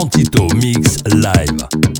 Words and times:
Antito 0.00 0.46
Mix 0.54 1.02
Live. 1.12 1.99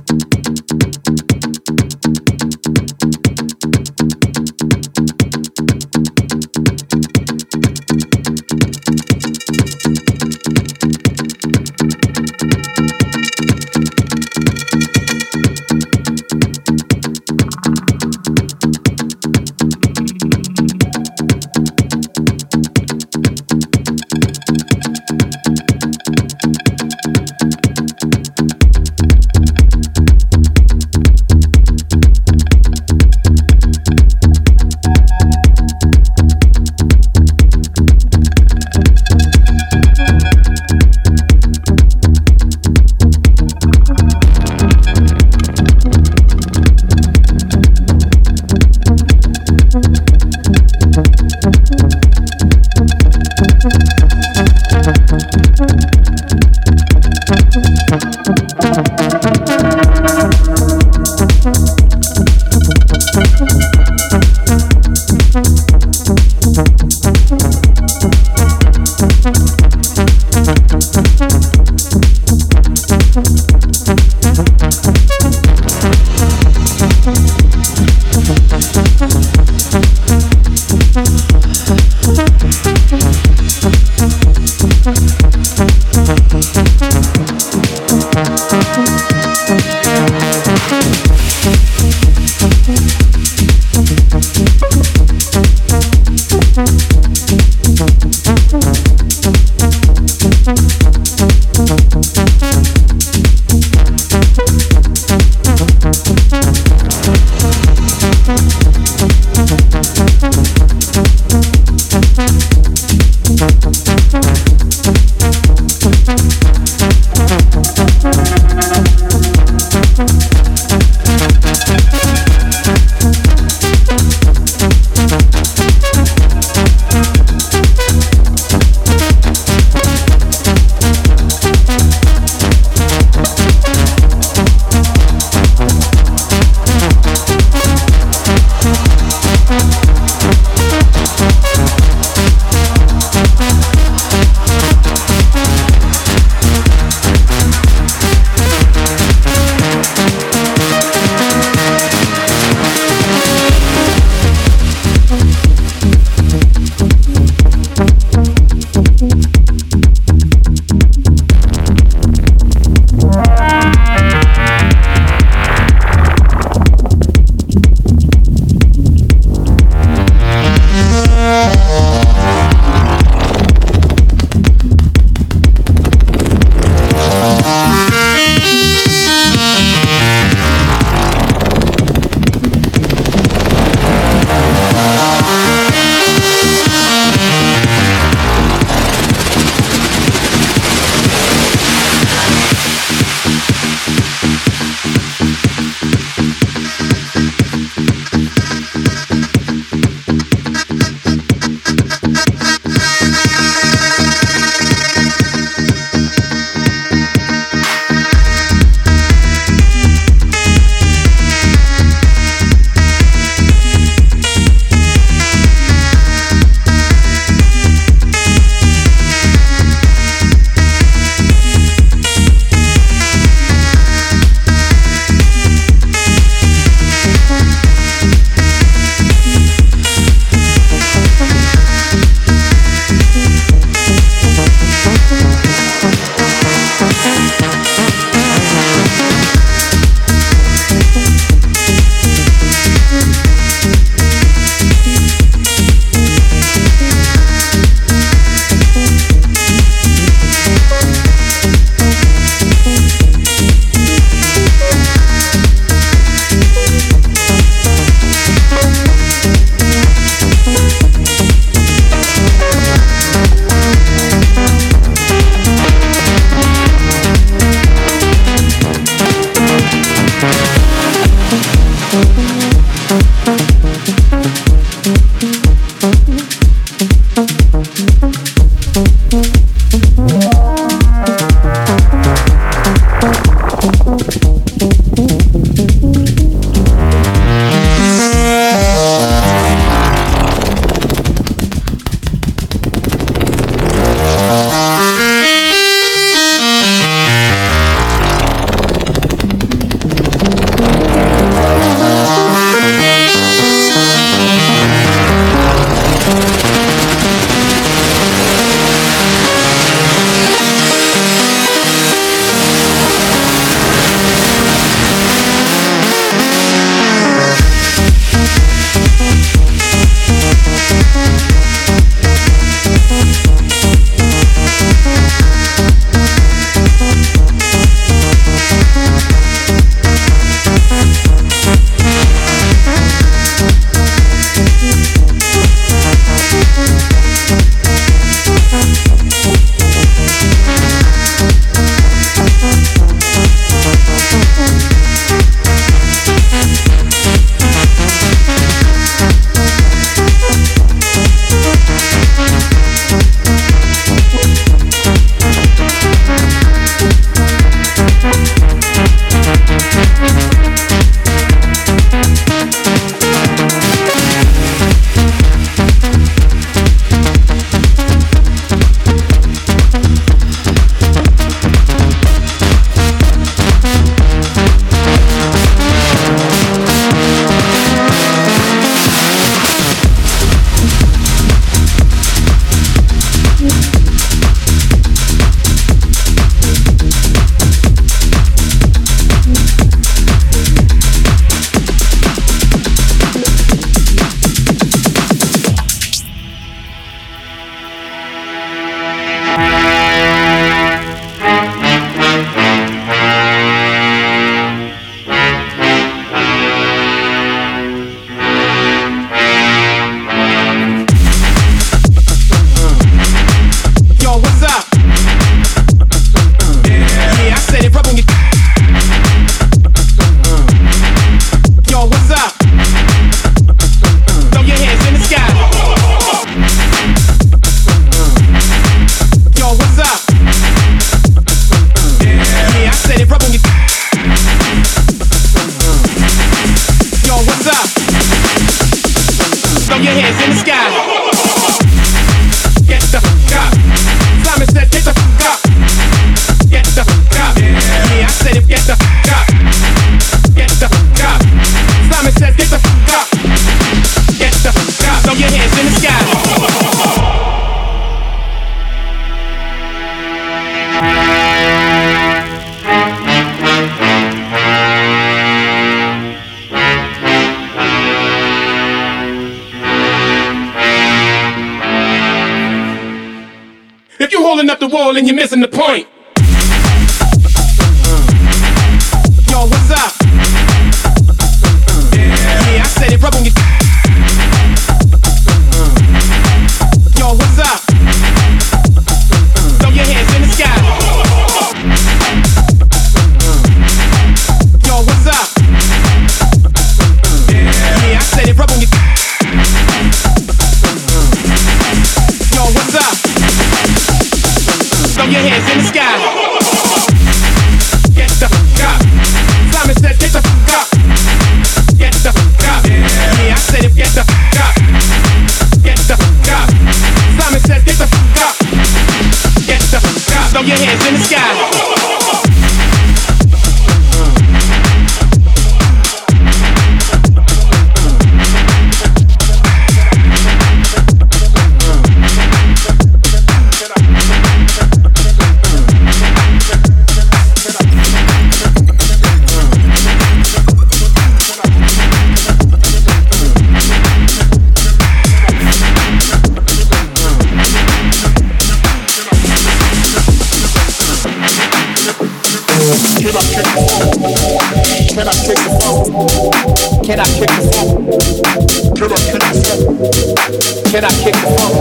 Can 559.91 560.85
I 560.85 560.91
kick 561.03 561.15
the 561.15 561.27
funk? 561.37 561.55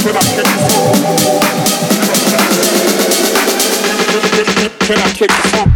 Can 0.00 0.16
I 0.16 0.22
kick 0.32 0.46
the 0.48 0.60
funk? 0.72 1.08
Can 4.80 4.98
I 4.98 5.12
kick 5.12 5.28
the 5.28 5.48
funk? 5.48 5.67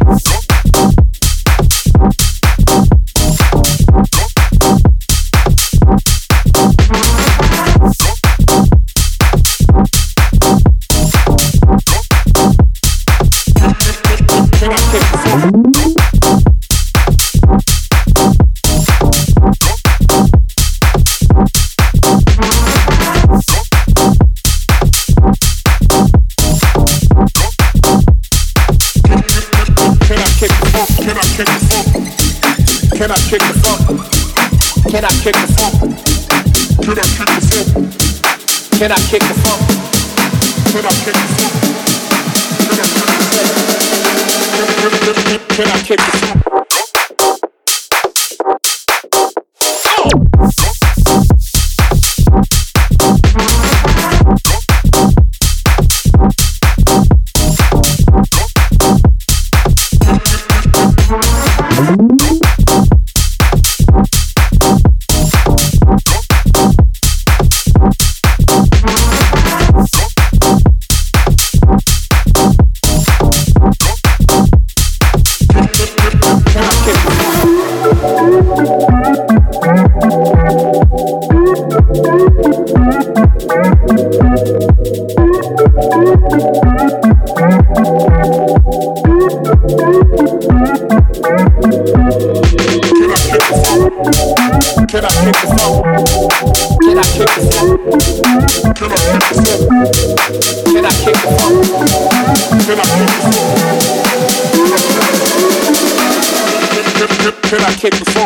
Can 38.83 38.91
I 38.91 38.97
kick 38.97 39.32
Kick 107.83 107.95
and. 107.95 108.22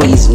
squeeze 0.00 0.29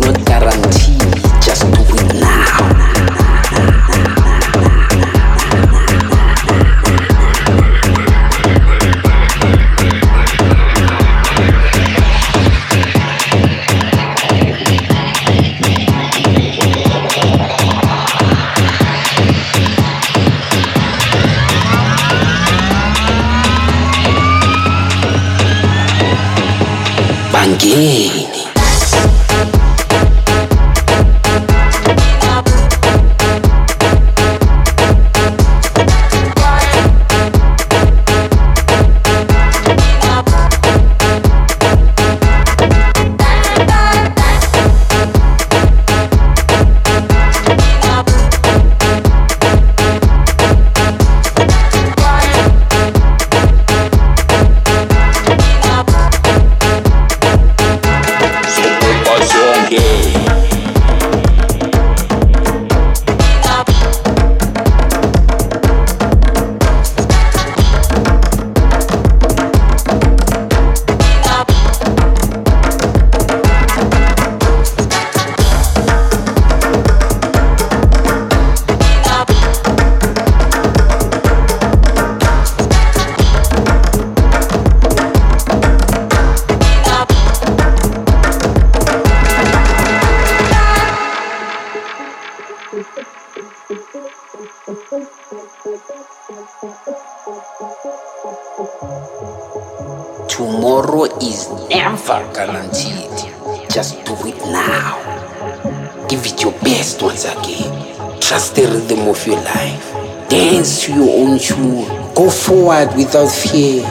Dance 110.29 110.85
to 110.85 110.93
your 110.93 111.09
own 111.27 111.39
tune. 111.39 111.85
Go 112.15 112.29
forward 112.29 112.95
without 112.95 113.29
fear. 113.31 113.83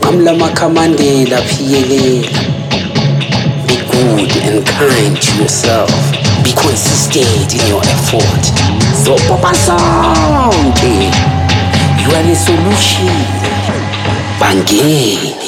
Ngamla 0.00 0.34
makhamandela 0.34 1.38
phiyelela. 1.42 2.28
Be 3.66 3.76
good 3.90 4.36
and 4.46 4.66
kind 4.66 5.16
to 5.20 5.42
yourself. 5.42 5.90
Be 6.44 6.52
consistent 6.52 7.54
in 7.54 7.66
your 7.68 7.82
effort. 7.82 8.44
So 8.94 9.16
Papa 9.28 9.52
Sonke, 9.54 10.84
eh? 10.84 12.02
you 12.02 12.08
are 12.14 12.22
the 12.22 12.34
solution. 12.34 13.06
Bangeni. 14.38 15.45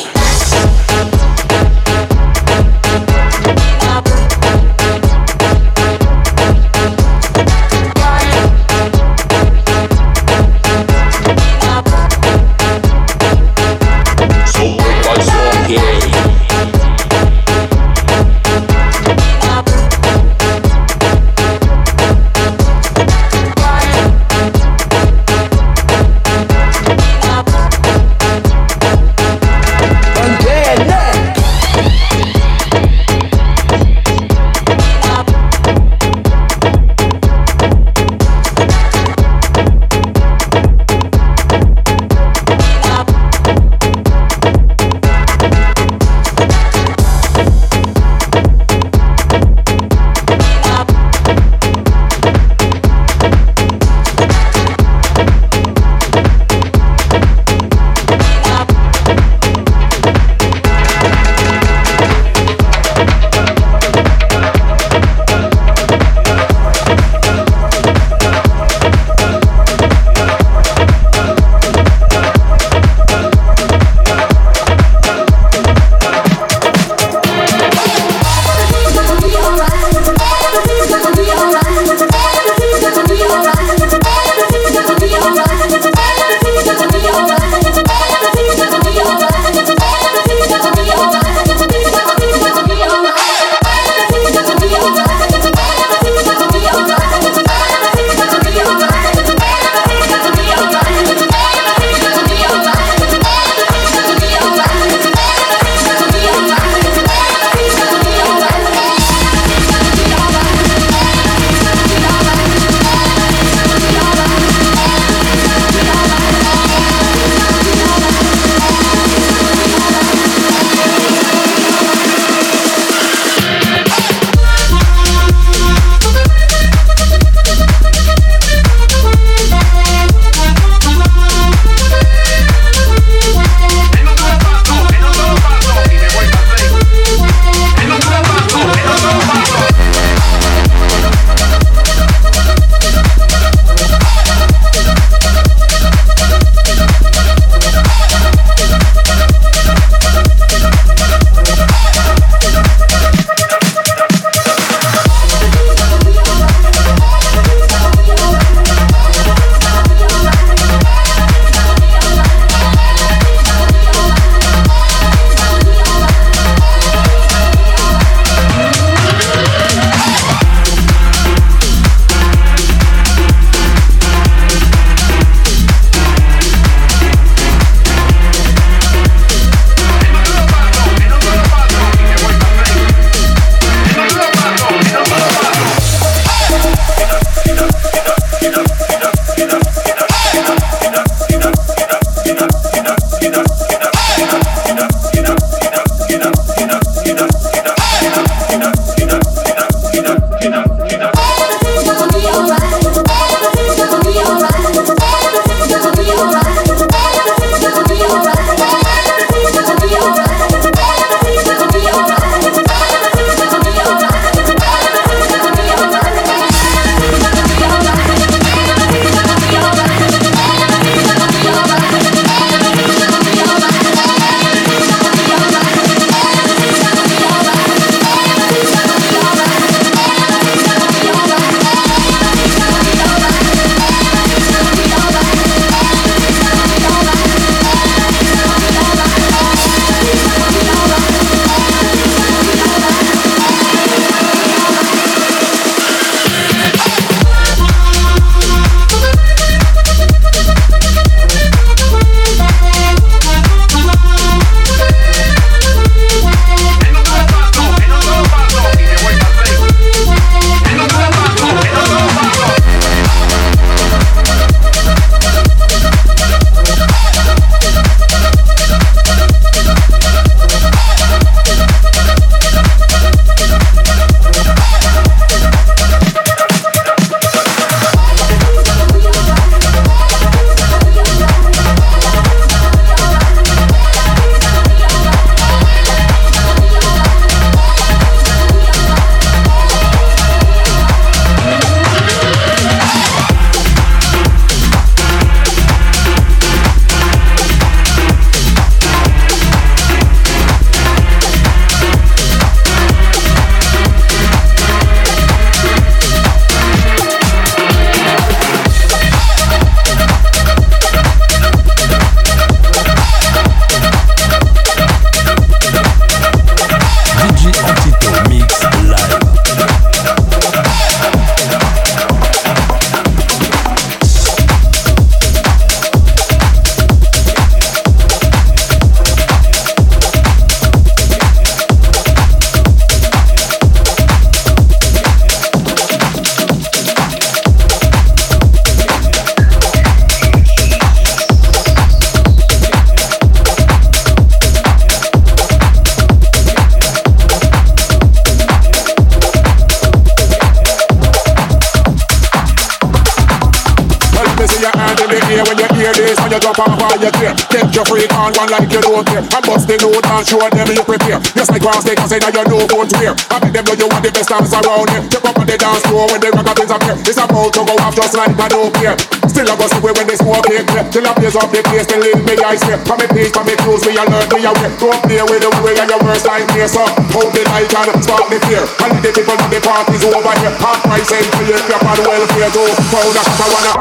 Just 361.59 361.67
cross 361.67 361.83
take 361.83 361.99
and 361.99 362.07
say 362.07 362.23
that 362.23 362.31
you 362.31 362.47
know 362.47 362.63
what's 362.71 362.95
wear. 363.03 363.19
I 363.35 363.43
make 363.43 363.51
them 363.51 363.67
know 363.67 363.75
you 363.75 363.91
want 363.91 364.07
the 364.07 364.15
best 364.15 364.31
dance 364.31 364.55
around 364.55 364.87
here. 364.95 365.03
Jump 365.11 365.27
up 365.27 365.43
on 365.43 365.47
the 365.51 365.59
dance 365.59 365.83
floor 365.91 366.07
when 366.07 366.23
the 366.23 366.31
rockabins 366.31 366.71
appear. 366.71 366.95
It's 367.03 367.19
about 367.19 367.51
to 367.51 367.67
go 367.67 367.75
off 367.83 367.99
just 367.99 368.15
like 368.15 368.31
I 368.39 368.47
don't 368.47 368.71
care. 368.79 368.95
Still 369.27 369.51
I 369.51 369.59
go 369.59 369.67
see 369.67 369.83
when 369.83 370.07
they 370.07 370.15
smoke 370.15 370.47
clear. 370.47 370.63
Till 370.95 371.03
I 371.03 371.11
blaze 371.19 371.35
up 371.35 371.51
the 371.51 371.59
place, 371.67 371.91
then 371.91 371.99
leave 371.99 372.23
me 372.23 372.39
ice 372.47 372.63
here. 372.63 372.79
From 372.87 373.03
me 373.03 373.11
peace, 373.11 373.35
from 373.35 373.43
me 373.51 373.59
cruise, 373.59 373.83
me 373.83 373.99
alert, 373.99 374.31
me 374.31 374.47
aware. 374.47 374.71
Don't 374.79 375.03
play 375.03 375.19
with 375.19 375.43
the 375.43 375.51
way 375.59 375.75
and 375.83 375.91
your 375.91 375.99
worst 376.07 376.31
nightmare. 376.31 376.71
So 376.71 376.87
hold 377.11 377.35
the 377.35 377.43
light 377.51 377.75
and 377.75 378.07
spark 378.07 378.31
the 378.31 378.39
fear. 378.47 378.63
And 378.63 378.95
the 379.03 379.11
people 379.11 379.35
in 379.35 379.51
the 379.51 379.59
parties 379.59 380.05
over 380.07 380.35
here. 380.39 380.55
Half 380.63 380.79
price 380.87 381.11
and 381.11 381.27
for 381.27 381.43
your 381.43 381.59
crap 381.67 381.83
and 381.83 382.07
welfare. 382.07 382.51
Go 382.55 382.71
of 382.71 383.19
I 383.19 383.47
wanna. 383.51 383.75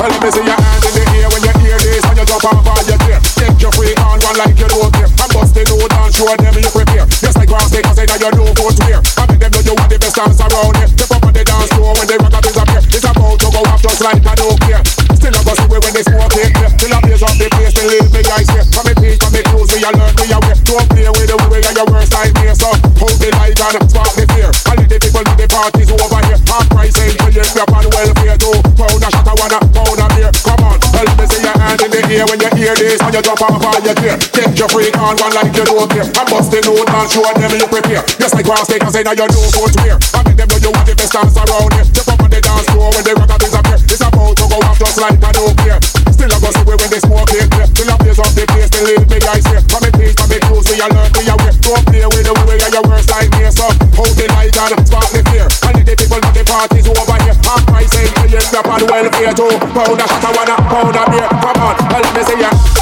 Well, 0.00 0.08
let 0.08 0.16
me 0.16 0.30
see 0.32 0.48
your 0.48 0.56
hands 0.56 0.84
in 0.88 0.96
the 0.96 1.04
air 1.12 1.28
when 1.28 1.44
you 1.44 1.52
hear 1.60 1.76
this 1.76 2.04
and 2.08 2.16
you 2.16 2.24
jump 2.24 2.48
off 2.48 2.64
all 2.64 2.82
your 2.88 2.96
gear. 3.04 3.20
Take 3.36 3.60
your 3.60 3.72
freak 3.76 4.00
on 4.00 4.16
one 4.24 4.36
like 4.40 4.56
you 4.56 4.64
don't 4.64 4.88
care. 4.96 5.17
Bust 5.38 5.54
the 5.54 5.62
load 5.70 5.94
and 5.94 6.10
show 6.10 6.26
them 6.34 6.50
you 6.50 6.66
prepare. 6.74 7.06
Just 7.06 7.38
like 7.38 7.46
grass 7.46 7.70
take 7.70 7.86
say 7.94 8.10
that 8.10 8.18
you 8.18 8.26
know 8.34 8.50
what's 8.58 8.74
wear. 8.82 8.98
I 8.98 9.22
make 9.30 9.38
them 9.38 9.54
know 9.54 9.62
you 9.62 9.74
want 9.78 9.86
the 9.86 10.02
best 10.02 10.18
dance 10.18 10.42
around 10.42 10.74
here. 10.74 10.90
Step 10.90 11.14
up 11.14 11.22
on 11.22 11.30
the 11.30 11.46
dance 11.46 11.70
floor 11.78 11.94
when 11.94 12.10
the 12.10 12.18
rockabins 12.18 12.58
appear. 12.58 12.82
It's 12.82 13.06
about 13.06 13.38
to 13.38 13.46
go 13.54 13.62
off 13.70 13.78
just 13.78 14.02
like 14.02 14.18
I 14.26 14.34
don't 14.34 14.58
care. 14.66 14.82
Still 15.14 15.38
I 15.38 15.40
go 15.46 15.54
see 15.54 15.70
when 15.70 15.94
they 15.94 16.02
smoke 16.02 16.34
it. 16.42 16.50
Till 16.82 16.90
I 16.90 16.98
blaze 17.06 17.22
up 17.22 17.34
the 17.38 17.46
place, 17.54 17.70
they 17.70 17.86
leave 17.86 18.10
me 18.10 18.20
ice 18.34 18.50
here. 18.50 18.66
From 18.66 18.82
me 18.90 18.94
peace, 18.98 19.18
from 19.22 19.30
me 19.30 19.40
cruise, 19.46 19.70
me 19.70 19.78
alert, 19.86 20.14
me 20.18 20.26
aware. 20.34 20.58
Don't 20.66 20.86
play 20.90 21.06
with 21.06 21.30
the 21.30 21.36
way 21.46 21.62
and 21.62 21.76
your 21.78 21.86
worst 21.86 22.10
nightmare. 22.10 22.58
So 22.58 22.74
hold 22.98 23.14
the 23.22 23.30
light 23.38 23.54
and 23.62 23.86
spark 23.86 24.10
the 24.18 24.26
fear. 24.34 24.50
And 24.74 24.90
the 24.90 24.98
people 24.98 25.22
in 25.22 25.36
the 25.38 25.46
parties 25.46 25.86
over 25.94 26.18
here. 26.26 26.40
Half 26.50 26.66
price 26.74 26.98
ain't 26.98 27.14
till 27.14 27.30
you 27.30 27.46
up 27.46 27.70
on 27.70 27.86
welfare 27.94 28.38
too. 28.42 28.58
Pound 28.74 29.06
a 29.06 29.08
shot, 29.14 29.22
I 29.22 29.34
wanna 29.38 29.58
pound 29.70 30.02
a 30.02 30.06
beer. 30.18 30.30
Come 30.42 30.66
on, 30.66 30.82
let 31.04 31.16
me 31.18 31.26
see 31.30 31.42
your 31.42 31.54
hand 31.54 31.80
in 31.82 31.90
the 31.90 32.00
air 32.10 32.26
when 32.26 32.38
you 32.40 32.50
hear 32.58 32.74
this. 32.74 32.98
When 33.02 33.14
you 33.14 33.22
jump 33.22 33.42
off 33.42 33.62
all 33.62 33.80
your 33.82 33.94
gear. 33.98 34.16
Take 34.34 34.58
your 34.58 34.68
freak 34.70 34.96
on 34.98 35.14
one 35.18 35.34
like 35.34 35.54
you 35.54 35.64
don't 35.66 35.88
care. 35.90 36.06
And 36.06 36.26
bust 36.26 36.50
the 36.50 36.58
note 36.66 36.88
and 36.88 37.08
show 37.10 37.22
them 37.22 37.52
you 37.54 37.68
prepare. 37.68 38.02
Just 38.18 38.34
like 38.34 38.46
cross 38.46 38.66
take 38.66 38.82
and 38.82 38.92
say 38.92 39.02
now 39.06 39.14
you 39.14 39.26
know 39.28 39.46
what's 39.58 39.76
wear. 39.78 39.98
I 40.14 40.20
make 40.26 40.38
them 40.38 40.48
know 40.50 40.58
you 40.58 40.70
want 40.74 40.86
the 40.86 40.94
best 40.98 41.12
dance 41.14 41.36
around 41.38 41.70
here. 41.74 41.86
Step 41.86 42.08
up 42.10 42.22
on 42.22 42.30
the 42.30 42.40
dance 42.40 42.66
floor 42.72 42.90
when 42.90 43.04
the 43.04 43.12
rockabins 43.14 43.54
appear. 43.54 43.78
It's 43.78 44.02
about 44.02 44.34
to 44.34 44.44
go 44.48 44.58
off 44.64 44.78
just 44.78 44.98
like 44.98 45.18
I 45.22 45.30
don't 45.30 45.56
care. 45.62 45.78
Still 46.10 46.32
I 46.34 46.38
go 46.42 46.50
see 46.50 46.64
when 46.66 46.90
they 46.90 47.00
smoke 47.02 47.30
it 47.30 47.46
clear. 47.52 47.68
Till 47.70 47.90
I 47.90 47.96
blaze 48.02 48.18
up 48.18 48.32
the 48.34 48.44
place, 48.50 48.70
they 48.74 48.82
leave 48.82 49.06
me 49.06 49.18
ice 49.30 49.46
here. 49.46 49.62
From 49.70 49.80
me 49.86 49.90
peace, 49.94 50.14
from 50.18 50.28
me 50.34 50.38
cruise, 50.42 50.66
me 50.66 50.82
alert, 50.82 51.10
me 51.14 51.22
aware. 51.30 51.54
Don't 51.62 51.84
play 51.86 52.06
with 52.06 52.26
the 52.26 52.34
way 52.48 52.58
and 52.58 52.72
your 52.74 52.84
worst 52.90 53.08
nightmare. 53.12 53.52
So 53.54 53.66
hold 53.94 54.14
the 54.18 54.26
light 54.34 54.56
and 54.56 54.82
spark 54.82 55.08
the 55.14 55.22
fear. 55.30 55.46
And 55.68 55.86
the 55.86 55.94
people 55.94 56.18
in 56.18 56.32
the 56.34 56.42
parties 56.42 56.86
over 56.90 57.18
here. 57.22 57.36
Half 57.46 57.62
price 57.70 57.94
ain't 57.94 58.12
till 58.18 58.34
you 58.34 58.42
up 58.58 58.66
on 58.66 58.82
welfare 59.28 59.50
too. 59.50 59.58
Pound 59.74 60.00
a 60.00 60.06
shot, 60.08 60.24
I 60.24 60.32
wanna 60.36 60.56
pound 60.68 60.96
a 60.96 61.10
beer. 61.10 61.28
Come 61.28 61.62
on, 61.62 61.76
let 61.90 62.14
me 62.14 62.22
see 62.24 62.40
ya. 62.40 62.77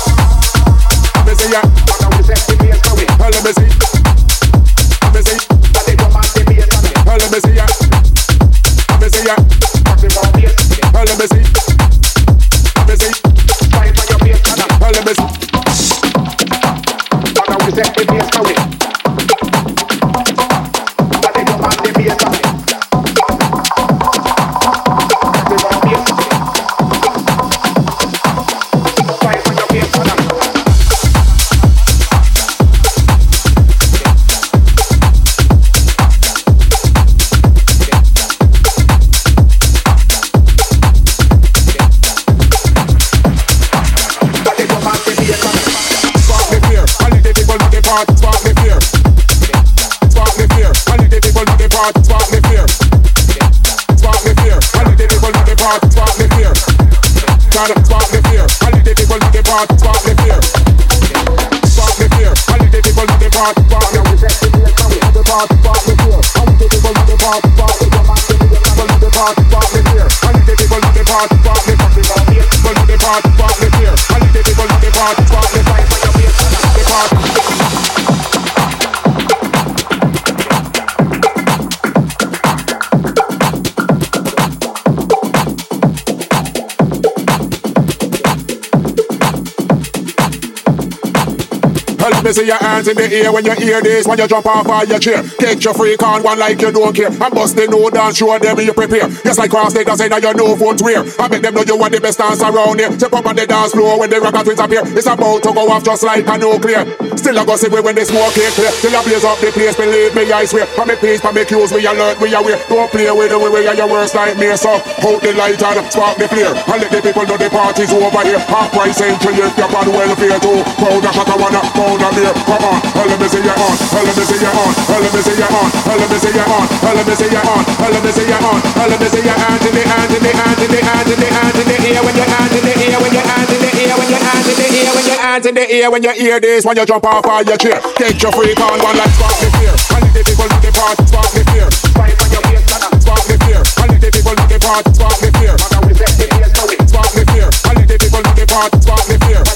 Me 92.27 92.33
see 92.33 92.47
your 92.47 92.59
hands 92.59 92.89
in 92.89 92.97
the 92.99 93.07
air 93.07 93.31
when 93.31 93.45
you 93.47 93.55
hear 93.55 93.81
this. 93.81 94.07
When 94.07 94.19
you 94.19 94.27
jump 94.27 94.47
off 94.47 94.67
all 94.67 94.85
your 94.85 94.99
chair, 94.99 95.23
take 95.39 95.63
your 95.63 95.75
freak 95.75 96.03
on 96.03 96.23
one 96.27 96.39
like 96.39 96.61
you 96.61 96.73
don't 96.73 96.91
care. 96.91 97.07
And 97.07 97.31
bust 97.31 97.55
the 97.55 97.71
no 97.71 97.87
dance, 97.89 98.19
show 98.19 98.35
them 98.39 98.59
you 98.59 98.75
prepare. 98.75 99.07
Yes, 99.23 99.39
like 99.39 99.51
cross 99.51 99.73
take 99.73 99.87
and 99.87 99.97
say 99.97 100.09
that 100.11 100.19
you 100.19 100.35
know 100.35 100.59
what's 100.59 100.83
wear. 100.83 101.07
I 101.23 101.31
make 101.31 101.43
them 101.43 101.55
know 101.55 101.63
you 101.63 101.79
want 101.79 101.95
the 101.95 102.01
best 102.03 102.19
dance 102.19 102.43
around 102.43 102.83
here. 102.83 102.91
Step 102.99 103.15
up 103.15 103.27
on 103.27 103.37
the 103.39 103.47
dance 103.47 103.73
floor 103.73 103.99
when 104.01 104.11
the 104.11 104.19
rock 104.19 104.35
twins 104.43 104.59
appear. 104.59 104.83
It's 104.99 105.07
about 105.07 105.43
to 105.47 105.55
go 105.55 105.71
off 105.71 105.87
just 105.87 106.03
like 106.03 106.27
a 106.27 106.35
nuclear. 106.35 106.83
Still 107.15 107.39
I 107.39 107.47
go 107.47 107.55
see 107.55 107.71
when 107.71 107.95
they 107.95 108.05
smoke 108.05 108.35
it 108.35 108.51
clear. 108.59 108.75
Till 108.83 108.97
I 108.97 109.01
blaze 109.07 109.23
up 109.23 109.39
the 109.39 109.51
place, 109.55 109.77
believe 109.79 110.15
me, 110.19 110.27
I 110.27 110.45
swear. 110.51 110.67
For 110.75 110.83
me 110.83 110.99
peace, 110.99 111.23
for 111.23 111.31
me 111.31 111.47
cues, 111.47 111.71
we 111.71 111.87
alert, 111.87 112.19
me 112.19 112.35
aware. 112.35 112.59
Don't 112.67 112.91
play 112.91 113.07
with 113.07 113.31
the 113.31 113.39
way 113.39 113.71
and 113.71 113.79
your 113.79 113.87
worst 113.87 114.19
nightmare. 114.19 114.59
So 114.59 114.75
hold 114.99 115.23
the 115.23 115.31
light 115.39 115.63
and 115.63 115.87
spark 115.95 116.19
the 116.19 116.27
flare. 116.27 116.51
And 116.51 116.79
let 116.83 116.91
the 116.91 116.99
people 116.99 117.23
know 117.23 117.39
the 117.39 117.47
party's 117.47 117.95
over 117.95 118.23
here. 118.27 118.43
Half 118.51 118.75
price 118.75 118.99
ain't 118.99 119.23
till 119.23 119.31
you 119.31 119.47
up 119.47 119.75
on 119.79 119.87
welfare 119.95 120.39
too. 120.43 120.59
Pound 120.83 121.07
a 121.07 121.11
shot, 121.15 121.31
I 121.31 121.37
wanna 121.39 121.63
pound 121.71 122.03
a 122.03 122.16
beer. 122.17 122.33
Come 122.49 122.65
on, 122.65 122.81
well, 122.97 123.07
let 123.07 123.21
me 123.21 123.29
see 123.29 123.45
you 123.45 123.53
on. 123.53 123.75
Well, 123.93 124.05
let 124.09 124.17
me 124.17 124.25
see 124.25 124.41
you 124.41 124.49
on. 124.49 124.73
Well, 124.89 125.01
let 125.05 125.13
me 125.13 125.21
see 125.21 125.37
you 125.37 125.45
on. 125.45 125.69
Well, 125.85 125.99
let 126.01 126.09
me 126.09 126.17
see 126.17 126.33
you 126.33 126.45
on. 126.49 126.65
Well, 126.81 126.97
let 126.97 127.05
me 127.05 127.13
see 127.13 127.29
you 127.29 127.43
on. 127.45 127.63
Well, 127.77 127.93
let 127.93 128.01
me 128.01 128.11
see 128.17 128.25
you 128.25 128.41
on. 128.41 128.59
Well, 128.77 128.89
let 128.89 129.01
me 129.01 129.09
see 129.13 129.21
your 129.21 129.37
hands 129.37 129.65
in 129.69 129.75
the 129.77 129.83
hands 129.85 130.13
in 130.17 130.23
the 130.25 130.33
hands 130.33 130.61
in 130.65 130.71
the 130.73 130.81
hands 130.81 131.11
in 131.13 131.19
the 131.21 131.29
hands 131.29 131.59
in 131.61 131.67
the 131.69 131.77
air 131.93 132.01
when 132.01 132.17
your 132.17 132.29
hands 132.33 132.53
in 132.57 132.63
the 132.65 132.73
air 132.73 132.99
when 133.01 133.13
your 133.13 133.25
hands 133.29 133.51
in 133.53 133.61
the 133.61 133.71
air 133.77 133.97
when 134.01 134.09
your 134.09 134.23
hands 134.25 134.47
in 134.49 134.57
the 134.57 134.67
air 134.81 134.93
when 134.97 135.05
your 135.05 135.21
hands 135.21 135.47
in 135.47 135.55
the 135.55 135.67
air 135.69 135.91
when 135.93 136.03
you 136.03 136.13
hear 136.17 136.41
this 136.41 136.65
when 136.65 136.77
you 136.77 136.87
jump 136.87 137.05
off 137.05 137.27
all 137.29 137.45
your 137.45 137.59
chair. 137.61 137.81
Take 138.01 138.23
your 138.23 138.33
freak 138.33 138.59
on 138.65 138.81
one 138.81 138.97
like 138.97 139.13
spark 139.13 139.37
the 139.37 139.49
fear. 139.61 139.75
And 139.93 140.09
the 140.17 140.23
people 140.25 140.49
in 140.49 140.61
the 140.65 140.73
party 140.73 141.05
spark 141.05 141.31
the 141.37 141.43
fear. 141.53 141.69
Spark 141.69 143.23
the 143.29 143.37
fear. 143.45 143.63
And 143.85 143.91
the 144.01 144.09
people 144.09 144.33
in 144.33 144.49
the 144.49 144.59
party 144.65 144.89
spark 144.97 145.19
the 145.21 145.29
fear. 145.37 145.55
Spark 145.61 147.11
the 147.13 147.25
fear. 147.29 147.49
And 147.69 147.77
the 147.85 147.97
people 147.99 148.21
in 148.25 148.35
the 148.35 148.47
party 148.49 148.81
spark 148.81 149.05
the 149.05 149.17
fear. 149.27 149.56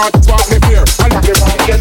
People 0.00 0.48
the 0.48 0.48
the 0.48 0.56
fear. 0.64 0.80
And 1.04 1.12
the 1.12 1.32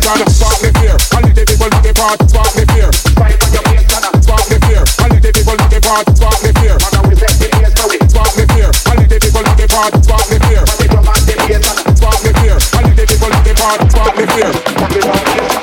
gotta 0.04 0.28
spark 0.28 0.60
the 0.60 0.72
fear. 0.80 0.96
And 1.16 1.32
the 1.32 1.44
people 1.48 1.72
in 1.72 1.80
the 1.80 1.94
party 1.96 2.28
spark 2.28 2.52
the 2.52 2.66
fear. 2.68 2.92
Spark 2.92 4.44
the 4.52 4.60
fear. 4.68 4.84
And 5.00 5.24
the 5.24 5.32
people 5.32 5.56
in 5.56 5.70
the 5.72 5.80
party 5.80 6.12
spark 6.20 6.36
the 6.44 6.52
fear. 6.60 6.76
Spark 8.12 8.32
the 8.36 8.44
fear. 8.52 8.72
And 8.92 9.08
the 9.08 9.20
people 9.24 9.40
in 9.40 9.56
the 9.56 9.68
the 10.28 10.40
fear. 10.52 10.68
The. 12.36 12.60
And 12.76 12.92
the 12.98 13.04
people 13.08 13.32
in 13.32 13.44
the 13.48 13.54
party 13.56 13.88
spark 13.88 14.16
the 14.20 14.28
fear. 14.36 15.59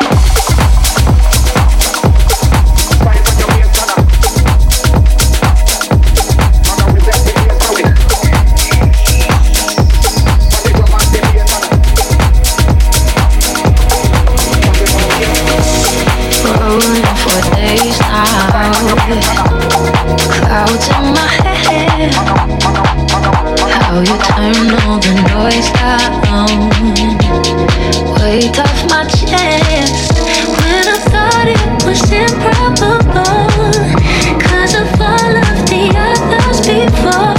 Improbable. 37.06 37.35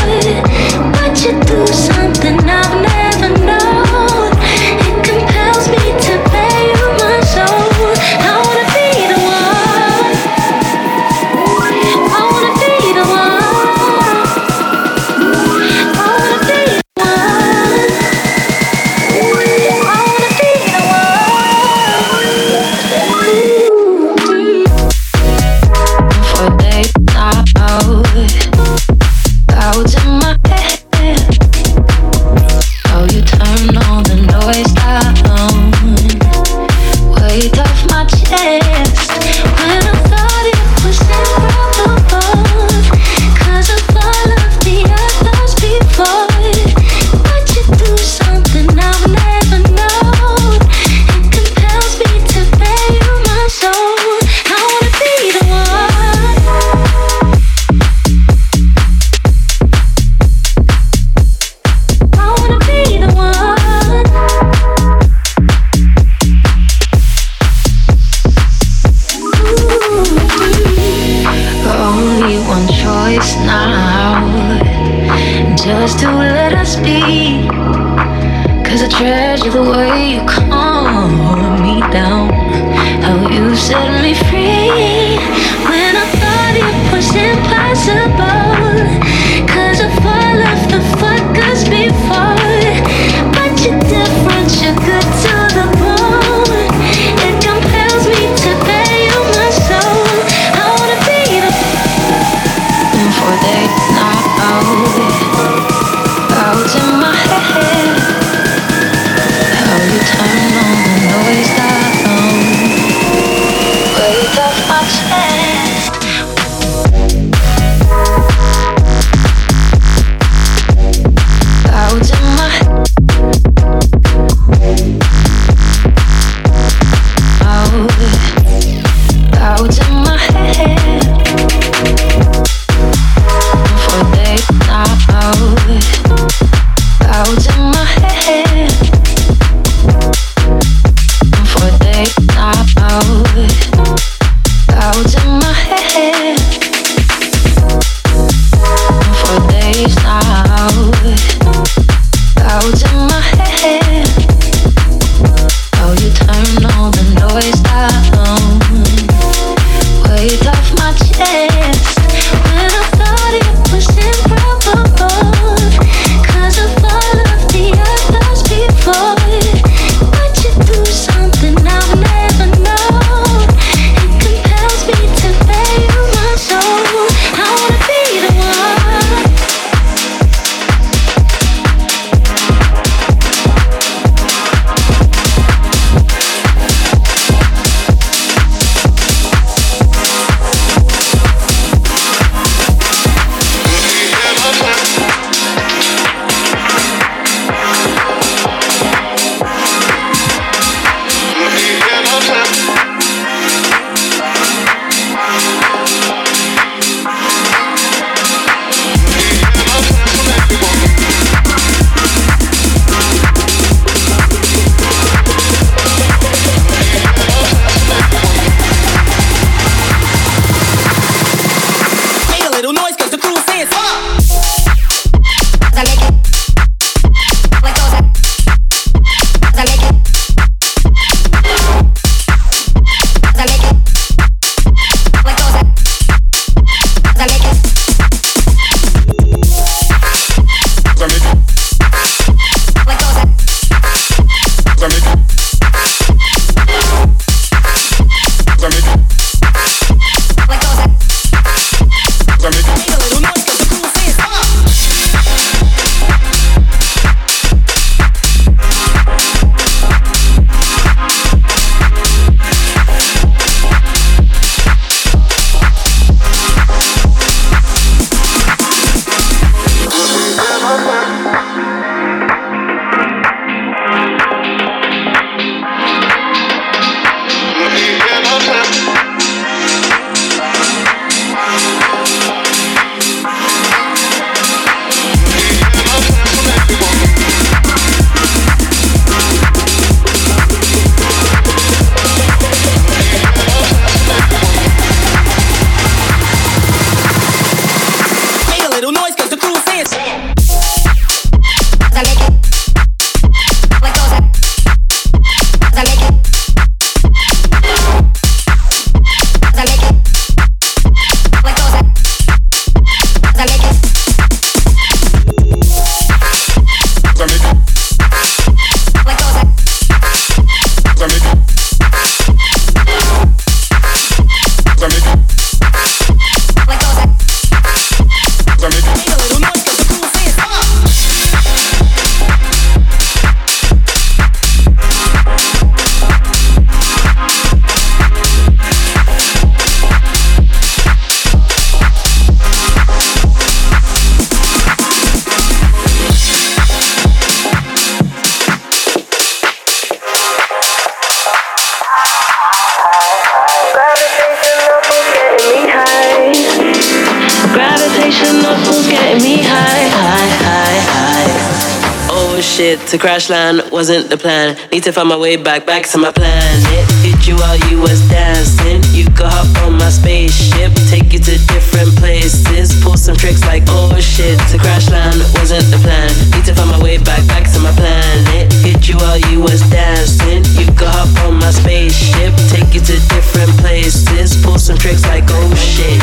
To 362.88 362.98
crash 362.98 363.30
land 363.30 363.62
wasn't 363.70 364.10
the 364.10 364.16
plan. 364.16 364.56
Need 364.72 364.84
to 364.84 364.94
find 364.94 365.10
my 365.10 365.18
way 365.18 365.36
back, 365.36 365.66
back 365.66 365.84
to 365.92 365.98
my 365.98 366.12
planet. 366.12 366.88
Hit 367.04 367.28
you 367.28 367.36
while 367.36 367.60
you 367.68 367.82
was 367.82 368.00
dancing. 368.08 368.80
You 368.96 369.06
could 369.12 369.28
hop 369.28 369.50
on 369.64 369.74
my 369.78 369.90
spaceship, 369.90 370.72
take 370.88 371.12
you 371.12 371.20
to 371.20 371.36
different 371.52 371.92
places. 372.00 372.72
Pull 372.82 372.96
some 372.96 373.16
tricks 373.16 373.44
like 373.44 373.64
oh 373.68 373.92
shit, 374.00 374.40
to 374.52 374.58
crash 374.58 374.90
land 374.90 375.20
wasn't 375.36 375.68
the 375.68 375.80
plan. 375.84 376.08
Need 376.32 376.46
to 376.46 376.56
find 376.56 376.72
my 376.72 376.80
way 376.80 376.98
back, 376.98 377.28
back 377.28 377.44
to 377.52 377.60
my 377.60 377.72
planet. 377.76 378.54
Hit 378.64 378.88
you 378.88 378.96
while 378.96 379.20
you 379.32 379.42
was 379.42 379.60
dancing. 379.68 380.48
You 380.56 380.72
could 380.72 380.88
hop 380.88 381.12
on 381.28 381.36
my 381.44 381.52
spaceship, 381.52 382.32
take 382.48 382.72
you 382.72 382.80
to 382.80 382.96
different 383.12 383.52
places. 383.60 384.40
Pull 384.46 384.60
some 384.60 384.78
tricks 384.78 385.04
like 385.08 385.28
oh 385.28 385.52
shit. 385.56 386.00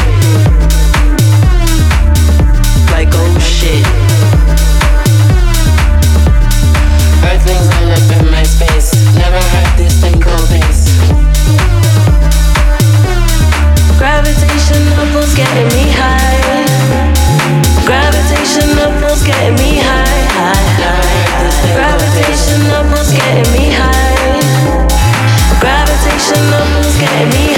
Like 2.92 3.08
oh 3.12 3.38
shit. 3.40 4.13
Gravitational 25.60 26.64
pulls 26.72 26.98
getting 26.98 27.28
me 27.30 27.44
high. 27.52 27.53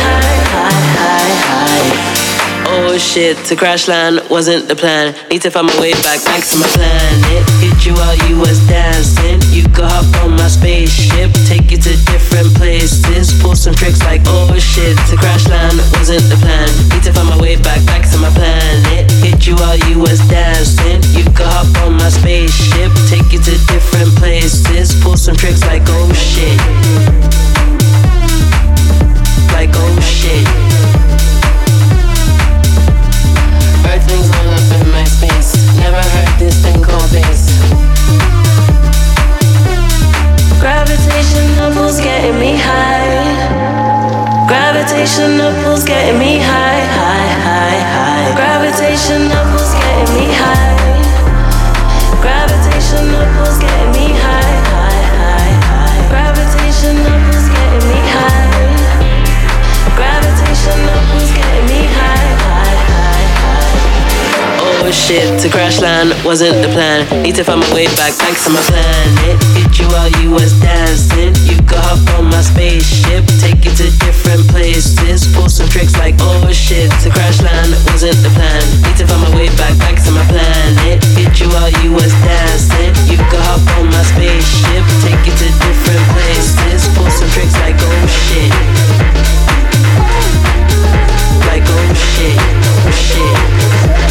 Oh 2.96 2.98
shit, 2.98 3.36
to 3.52 3.56
crash 3.56 3.88
land 3.88 4.24
wasn't 4.30 4.72
the 4.72 4.74
plan. 4.74 5.12
Need 5.28 5.42
to 5.42 5.50
find 5.50 5.68
my 5.68 5.76
way 5.76 5.92
back, 6.00 6.16
back 6.24 6.40
to 6.40 6.56
my 6.56 6.64
planet. 6.72 7.44
Hit 7.60 7.84
you 7.84 7.92
while 7.92 8.16
you 8.24 8.40
was 8.40 8.56
dancing. 8.72 9.36
You 9.52 9.68
could 9.68 9.84
hop 9.84 10.08
on 10.24 10.32
my 10.32 10.48
spaceship, 10.48 11.28
take 11.44 11.68
you 11.68 11.76
to 11.76 11.92
different 12.08 12.56
places. 12.56 13.36
Pull 13.44 13.52
some 13.54 13.74
tricks 13.74 14.00
like 14.00 14.24
oh 14.24 14.48
shit, 14.56 14.96
to 15.12 15.16
crash 15.20 15.44
land 15.44 15.76
wasn't 15.92 16.24
the 16.32 16.40
plan. 16.40 16.64
Need 16.88 17.04
to 17.04 17.12
find 17.12 17.28
my 17.28 17.36
way 17.36 17.60
back, 17.60 17.84
back 17.84 18.08
to 18.08 18.16
my 18.16 18.32
planet. 18.32 19.12
Hit 19.20 19.44
you 19.44 19.60
while 19.60 19.76
you 19.92 20.00
was 20.00 20.16
dancing. 20.32 21.04
You 21.12 21.28
could 21.36 21.52
hop 21.52 21.68
on 21.84 22.00
my 22.00 22.08
spaceship, 22.08 22.88
take 23.12 23.28
you 23.28 23.44
to 23.44 23.54
different 23.68 24.08
places. 24.16 24.96
Pull 25.04 25.20
some 25.20 25.36
tricks 25.36 25.60
like 25.68 25.84
oh 25.84 26.08
shit. 26.16 26.56
Like 29.52 29.76
oh 29.84 30.00
shit. 30.00 30.95
Never 35.56 36.05
to 65.46 65.52
crash 65.52 65.80
land 65.80 66.10
wasn't 66.24 66.58
the 66.62 66.70
plan. 66.74 67.06
Need 67.22 67.36
to 67.36 67.44
find 67.44 67.60
my 67.60 67.70
way 67.74 67.86
back, 67.94 68.10
back 68.18 68.34
to 68.42 68.50
my 68.50 68.62
planet. 68.66 69.38
Hit 69.54 69.78
you 69.78 69.86
while 69.94 70.10
you 70.18 70.30
was 70.34 70.50
dancing. 70.58 71.30
You 71.46 71.54
could 71.62 71.78
hop 71.78 72.02
on 72.18 72.26
my 72.26 72.42
spaceship, 72.42 73.22
take 73.38 73.62
you 73.62 73.70
to 73.78 73.86
different 74.02 74.42
places. 74.50 75.28
Pull 75.34 75.48
some 75.48 75.68
tricks 75.68 75.94
like 75.98 76.16
oh 76.18 76.50
shit, 76.50 76.90
to 77.02 77.10
crash 77.10 77.38
land 77.42 77.70
wasn't 77.86 78.18
the 78.26 78.30
plan. 78.34 78.62
Need 78.82 78.96
to 78.98 79.06
find 79.06 79.22
my 79.22 79.30
way 79.38 79.46
back, 79.54 79.78
back 79.78 80.02
to 80.02 80.10
my 80.10 80.24
planet. 80.26 80.98
Hit 81.14 81.38
you 81.38 81.46
while 81.54 81.70
you 81.82 81.94
was 81.94 82.10
dancing. 82.26 82.90
You 83.06 83.18
could 83.30 83.44
hop 83.46 83.62
on 83.78 83.86
my 83.86 84.02
spaceship, 84.02 84.82
take 85.06 85.20
you 85.26 85.34
to 85.36 85.48
different 85.62 86.04
places. 86.16 86.90
Pull 86.98 87.10
some 87.12 87.30
tricks 87.30 87.54
like 87.62 87.78
oh 87.78 88.06
shit. 88.08 88.50
Like 91.46 91.62
oh 91.62 91.86
shit, 91.94 92.34
oh 92.34 92.90
shit, 92.90 94.05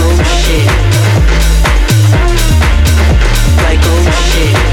Oh, 0.00 0.22
shit. 0.24 0.66
Like 3.62 3.80
oh 3.84 4.10
shit. 4.10 4.67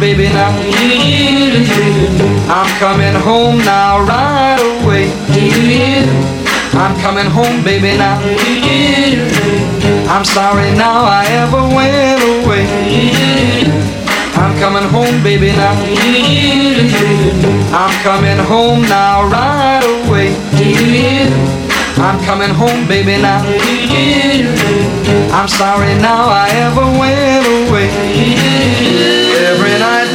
Baby, 0.00 0.28
now. 0.28 0.50
I'm 2.48 2.70
coming 2.78 3.14
home 3.14 3.58
now, 3.58 4.00
right 4.00 4.58
away. 4.60 5.10
I'm 6.72 6.94
coming 7.00 7.26
home, 7.26 7.64
baby, 7.64 7.96
now. 7.96 8.20
I'm 10.08 10.24
sorry 10.24 10.70
now 10.76 11.04
I 11.04 11.26
ever 11.42 11.62
went 11.74 12.22
away. 12.22 12.66
I'm 14.34 14.56
coming 14.58 14.88
home, 14.88 15.22
baby, 15.22 15.52
now. 15.52 15.74
I'm 17.74 17.94
coming 18.02 18.38
home 18.46 18.82
now, 18.82 19.24
right 19.28 19.84
away. 20.06 20.34
I'm 21.98 22.20
coming 22.24 22.50
home, 22.50 22.86
baby, 22.86 23.20
now. 23.20 23.42
I'm 25.30 25.48
sorry 25.48 25.94
now 26.00 26.24
I 26.28 26.48
ever 26.66 26.86
went 26.98 27.46
away. 27.46 27.88
Every 29.50 29.74
night 29.78 30.07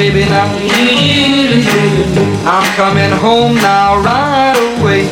baby, 0.00 0.24
now. 0.30 0.48
I'm 2.48 2.66
coming 2.74 3.12
home 3.20 3.54
now, 3.56 4.00
right 4.00 4.56
away. 4.80 5.04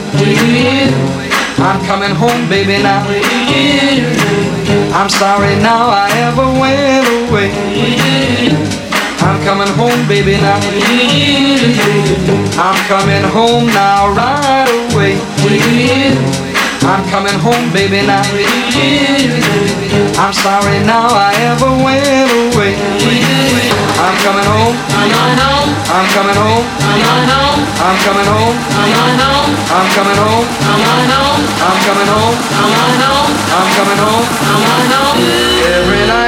I'm 1.59 1.84
coming 1.84 2.14
home, 2.16 2.49
baby, 2.49 2.82
now. 2.82 3.05
I'm 4.99 5.11
sorry 5.11 5.57
now 5.61 5.91
I 5.91 6.09
ever 6.28 6.47
went 6.59 7.07
away. 7.20 7.51
I'm 9.20 9.39
coming 9.45 9.72
home, 9.76 10.09
baby, 10.09 10.41
now. 10.41 10.59
I'm 12.57 12.78
coming 12.89 13.24
home 13.36 13.66
now, 13.66 14.09
right 14.16 14.68
away. 14.95 16.47
I'm 16.89 17.05
coming 17.12 17.36
home, 17.45 17.68
baby, 17.70 18.01
now. 18.01 18.24
I'm 20.16 20.32
sorry 20.32 20.80
now 20.89 21.12
I 21.12 21.36
ever 21.53 21.68
went 21.84 22.01
away. 22.32 22.72
I'm 24.01 24.16
coming 24.24 24.49
home. 24.49 24.72
I'm 24.89 25.09
coming 25.12 25.36
home. 25.45 25.68
I'm 25.93 26.07
coming 26.16 26.32
home. 26.32 26.64
I'm 27.84 27.97
coming 28.01 28.24
home. 28.24 28.57
I'm 29.68 29.89
coming 29.93 30.16
home. 30.16 30.49
I'm 33.53 33.68
coming 33.76 34.01
home. 34.01 34.24
I 34.49 34.80
know 34.89 35.12
every 35.76 36.07
night 36.09 36.27